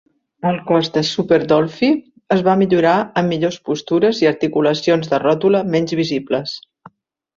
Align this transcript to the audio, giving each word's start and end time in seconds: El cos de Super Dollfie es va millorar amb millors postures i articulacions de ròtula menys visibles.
El 0.51 0.55
cos 0.69 0.87
de 0.95 1.01
Super 1.09 1.37
Dollfie 1.51 1.97
es 2.37 2.41
va 2.49 2.55
millorar 2.63 2.95
amb 3.23 3.33
millors 3.35 3.61
postures 3.69 4.23
i 4.25 4.31
articulacions 4.33 5.13
de 5.13 5.21
ròtula 5.25 5.63
menys 5.77 5.99
visibles. 6.01 6.57